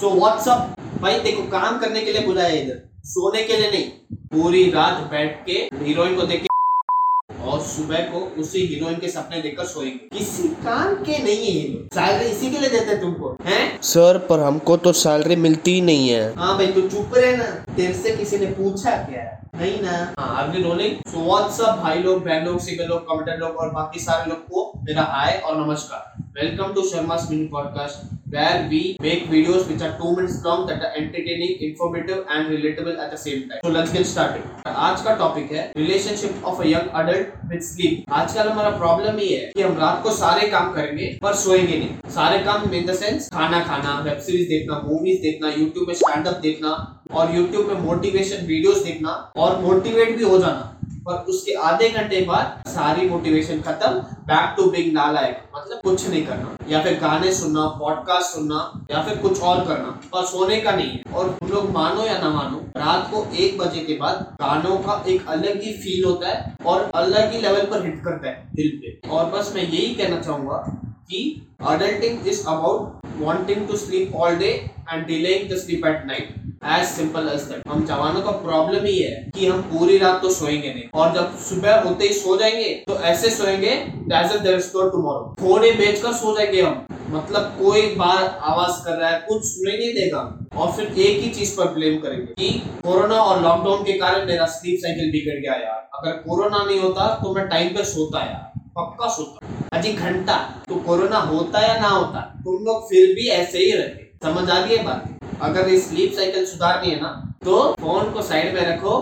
So 0.00 0.10
what's up 0.10 0.76
भाई 1.02 1.18
देखो 1.20 1.42
काम 1.50 1.78
करने 1.78 2.00
के 2.00 2.12
लिए 2.12 2.26
बुलाया 2.26 2.48
है 2.48 2.60
इधर। 2.64 2.76
सोने 3.04 3.42
के 3.44 3.56
लिए 3.56 3.70
नहीं 3.70 3.84
पूरी 4.32 4.70
रात 4.70 5.00
बैठ 5.10 5.44
के 5.46 5.52
हीरोइन 5.76 6.14
को 6.16 6.22
देख 6.22 6.42
के 6.42 7.40
और 7.44 7.60
सुबह 7.60 8.04
को 8.10 8.18
उसी 8.40 8.60
हीरोइन 8.66 8.98
के 8.98 9.08
सपने 9.08 9.40
देखकर 9.42 9.64
सोएँगे। 9.64 10.18
किसी 10.18 10.48
काम 10.64 10.94
के 11.04 11.18
नहीं 11.22 11.46
है 11.46 11.54
ये 11.54 11.88
सैलरी 11.94 12.30
इसी 12.30 12.50
के 12.50 12.58
लिए 12.58 12.70
देते 12.70 12.90
हैं 12.90 13.00
तुमको 13.00 13.36
हैं? 13.44 13.80
सर 13.82 14.18
पर 14.28 14.40
हमको 14.40 14.76
तो 14.76 14.92
सैलरी 14.92 15.36
मिलती 15.36 15.74
ही 15.74 15.80
नहीं 15.80 16.08
है। 16.08 16.34
हाँ 16.34 16.54
भाई 16.56 16.66
तू 16.66 16.88
चुप 16.88 17.14
रहे 17.16 17.36
ना। 17.36 17.50
तेरे 17.76 17.92
से 17.94 18.16
किसी 18.16 18.38
ने 18.38 18.46
पूछा 18.46 18.96
क्या? 19.02 19.24
नहीं 19.56 19.80
ना। 19.82 19.96
हाँ 20.18 20.34
आर 20.36 20.60
रोलिंग 20.60 20.96
सो 21.08 21.24
व्हाट्सअप 21.24 21.78
भाई 21.78 21.98
लोग 21.98 22.24
बहन 22.24 22.44
लोग 22.44 22.60
सिंगल 22.60 22.84
लोग 22.84 23.02
कमेंटर 23.08 23.38
लोग 23.38 23.56
और 23.56 23.70
बाकी 23.70 24.00
सारे 24.00 24.30
लोग 24.30 24.46
को 24.46 24.72
मेरा 24.84 25.02
हाय 25.10 25.40
और 25.44 25.60
नमस्कार। 25.66 26.14
Welcome 26.40 26.72
to 26.72 26.82
Sharma 26.88 27.16
mini 27.26 27.48
podcast 27.52 28.17
where 28.32 28.68
we 28.70 28.96
make 29.00 29.22
videos 29.28 29.66
which 29.68 29.82
are 29.82 29.92
two 29.98 30.14
minutes 30.14 30.42
long 30.44 30.66
that 30.66 30.82
are 30.82 30.92
entertaining, 30.94 31.52
informative 31.60 32.26
and 32.28 32.48
relatable 32.48 32.98
at 32.98 33.10
the 33.10 33.16
same 33.16 33.48
time. 33.48 33.60
So, 33.64 33.70
let's 33.70 33.92
get 33.92 34.06
started. 34.06 34.42
आज 34.68 35.00
का 35.02 35.14
टॉपिक 35.18 35.52
है 35.52 35.62
relationship 35.76 36.44
of 36.44 36.62
young 36.66 36.90
adult 37.00 37.32
with 37.50 37.60
sleep 37.68 38.12
आजकल 38.12 38.48
हमारा 38.48 38.70
problem 38.76 39.18
ये 39.20 39.36
है 39.36 39.50
कि 39.52 39.62
हम 39.62 39.78
रात 39.78 40.02
को 40.02 40.10
सारे 40.16 40.48
काम 40.50 40.72
करेंगे 40.74 41.06
पर 41.22 41.34
सोएँगे 41.44 41.78
नहीं। 41.78 42.10
सारे 42.14 42.38
काम 42.44 42.74
इन 42.74 42.86
द 42.86 42.94
सेंस 42.94 43.28
खाना 43.34 43.60
खाना 43.68 43.98
वेब 44.00 44.18
सीरीज़ 44.26 44.48
देखना 44.48 44.80
मूवीज़ 44.88 45.20
देखना 45.22 45.52
यूट्यूब 45.58 45.88
में 45.88 45.94
स्टैंड 45.94 46.26
अप 46.26 46.40
देखना 46.42 46.72
और 47.12 47.34
यूट्यूब 47.36 47.66
में 47.68 47.80
मोटिवेशन 47.84 48.46
वीडियोस 48.46 48.84
देखना 48.84 49.10
और 49.36 49.60
मोटिवेट 49.62 50.16
भी 50.18 50.24
हो 50.24 50.38
जाना। 50.38 50.74
पर 51.08 51.14
उसके 51.14 51.52
आधे 51.52 51.88
घंटे 51.88 52.20
बाद 52.20 52.62
सारी 52.68 53.08
मोटिवेशन 53.08 53.60
खत्म 53.60 53.90
बैक 54.28 54.54
टू 54.56 54.70
बिग 54.70 54.92
नालायक। 54.94 55.44
मतलब 55.56 55.80
कुछ 55.80 56.08
नहीं 56.10 56.26
करना। 56.26 56.56
या 56.68 56.82
फिर 56.82 56.98
गाने 57.00 57.32
सुनना 57.34 57.66
पॉडकास्ट 57.66 58.26
सुनना, 58.26 58.86
या 58.90 59.02
फिर 59.02 59.16
कुछ 59.18 59.40
और 59.40 59.64
करना। 59.66 60.00
पर 60.12 60.24
सोने 60.24 60.60
का 60.60 60.72
नहीं। 60.72 60.90
है 60.90 61.02
और 61.14 61.28
तुम 61.28 61.48
लोग 61.48 61.70
मानो 61.70 62.04
या 62.04 62.18
ना 62.18 62.30
मानो, 62.30 62.58
रात 62.76 63.08
को 63.14 63.28
एक 63.34 63.58
बजे 63.58 63.80
के 63.80 63.94
बाद 63.94 64.36
गानों 64.40 64.76
का 64.76 65.04
एक 65.08 65.28
अलग 65.28 65.62
ही 65.62 65.72
फील 65.72 66.04
होता 66.04 66.28
है 66.28 66.56
और 66.66 66.90
अलग 66.94 67.32
ही 67.32 67.40
लेवल 67.40 67.60
पर 67.60 67.84
हिट 67.84 68.04
करता 68.04 68.28
है 68.28 68.48
दिल 68.54 68.70
पे। 68.76 69.10
और 69.10 69.24
बस 69.24 69.52
मैं 69.54 69.62
यही 69.62 69.94
कहना 69.94 70.20
चाहूँगा 70.20 70.84
कि 71.10 71.48
adulting 71.62 72.16
is 72.24 72.38
about 72.48 72.80
wanting 73.22 73.62
to 73.68 73.76
sleep 73.84 74.10
all 74.20 74.34
day 74.42 74.52
and 74.92 75.00
delaying 75.06 75.44
the 75.52 75.58
sleep 75.64 75.84
at 75.84 75.98
night 76.10 76.47
as 76.66 76.86
simple 76.86 77.28
as 77.32 77.40
that 77.40 77.68
हम 77.68 77.84
जवानों 77.86 78.20
का 78.22 78.30
प्रॉब्लम 78.38 78.84
ही 78.84 78.96
है 78.98 79.30
कि 79.34 79.46
हम 79.46 79.60
पूरी 79.62 79.98
रात 79.98 80.20
तो 80.22 80.30
सोएँगे 80.30 80.68
नहीं। 80.68 80.88
और 80.94 81.12
जब 81.14 81.36
सुबह 81.40 81.80
होते 81.80 82.06
ही 82.06 82.14
सो 82.14 82.36
जाएँगे 82.36 82.68
तो 82.88 82.98
ऐसे 83.02 83.30
सोएँगे 83.30 83.74
टुमारो 84.10 85.34
थोड़े 85.40 85.70
बेचकर 85.72 86.12
सो 86.12 86.36
जाएँगे 86.38 86.62
हम। 86.62 86.86
मतलब 87.10 87.54
कोई 87.58 87.82
बार 87.94 88.24
आवाज़ 88.44 88.84
कर 88.84 88.96
रहा 88.96 89.10
है, 89.10 89.18
कुछ 89.20 89.44
सुनाई 89.44 89.76
नहीं 89.76 89.92
देगा। 89.94 90.22
और 90.56 90.72
फिर 90.72 90.86
एक 90.98 91.20
ही 91.22 91.30
चीज़ 91.30 91.56
पर 91.56 91.68
ब्लेम 91.74 91.98
करेंगे 91.98 92.32
कि 92.32 92.48
कोरोना 92.84 93.14
और 93.16 93.42
लॉकडाउन 93.42 93.82
के 93.82 93.92
कारण 93.98 94.26
मेरा 94.26 94.46
स्लीप 94.46 94.78
साइकिल 94.82 95.10
बिगड़ 95.12 95.40
गया 95.40 95.54
यार। 95.54 95.88
अगर 95.94 96.16
कोरोना 96.22 96.64
नहीं 96.64 96.80
होता 96.80 97.06
तो 97.22 97.34
मैं 97.34 97.48
टाइम 97.48 97.68
पे 97.68 97.84
सोता 97.84 98.20
यार। 98.20 98.60
पक्का 98.76 99.08
सोता। 99.08 99.78
अजी 99.78 99.92
घंटा। 99.92 100.36
तो 100.68 100.76
कोरोना 100.80 101.18
होता 101.20 101.60
या 101.60 101.78
ना 101.80 101.88
होता, 101.88 102.20
तुम 102.44 102.64
लोग 102.64 102.88
फिर 102.88 103.14
भी 103.14 103.28
ऐसे 103.30 103.58
ही 103.58 103.70
रहते 103.72 104.10
समझ 104.24 104.50
आ 104.50 104.60
गई 104.60 104.78
बात? 104.78 105.17
अगर 105.42 105.68
ये 105.68 105.78
स्लीप 105.80 106.12
साइकिल 106.12 106.46
सुधारनी 106.46 106.90
है 106.90 107.00
ना 107.00 107.08
तो 107.44 107.56
फ़ोन 107.80 108.10
को 108.12 108.22
साइड 108.22 108.54
में 108.54 108.60
रखो 108.66 108.94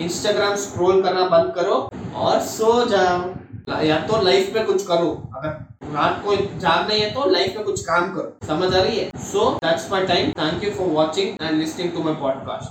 इंस्टाग्राम 0.00 0.54
स्क्रॉल 0.56 1.02
करना 1.02 1.26
बंद 1.28 1.52
करो 1.54 1.90
और 2.16 2.40
सो 2.40 2.84
जाओ। 2.86 3.82
या 3.84 3.98
तो 4.00 4.20
लाइफ 4.22 4.54
में 4.54 4.64
कुछ 4.66 4.86
करो। 4.86 5.10
अगर 5.36 5.48
रात 5.94 6.22
को 6.24 6.36
जाग 6.36 6.88
नहीं 6.88 7.00
है 7.00 7.10
तो 7.14 7.28
लाइफ 7.30 7.56
में 7.56 7.64
कुछ 7.64 7.84
काम 7.84 8.12
करो। 8.14 8.46
समझ 8.46 8.74
आ 8.74 8.82
रही 8.82 8.98
है? 8.98 9.10
So 9.22 9.50
that's 9.64 9.90
my 9.92 10.06
time 10.06 10.30
thank 10.32 10.64
you 10.64 10.70
for 10.70 10.88
watching 10.88 11.28
and 11.42 11.58
listening 11.58 11.92
to 11.92 12.02
my 12.02 12.14
podcast 12.14 12.64